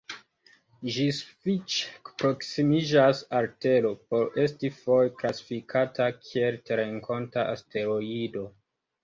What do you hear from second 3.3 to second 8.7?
al Tero por esti foje klasifikata kiel terrenkonta asteroido.